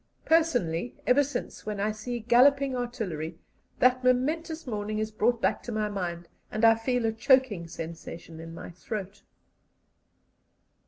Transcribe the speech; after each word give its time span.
Personally, 0.25 0.95
ever 1.05 1.23
since, 1.23 1.63
when 1.67 1.79
I 1.79 1.91
see 1.91 2.21
galloping 2.21 2.75
artillery, 2.75 3.37
that 3.77 4.03
momentous 4.03 4.65
morning 4.65 4.97
is 4.97 5.11
brought 5.11 5.39
back 5.39 5.61
to 5.61 5.71
my 5.71 5.89
mind, 5.89 6.27
and 6.51 6.65
I 6.65 6.73
feel 6.73 7.05
a 7.05 7.11
choking 7.11 7.67
sensation 7.67 8.39
in 8.39 8.51
my 8.51 8.71
throat. 8.71 9.21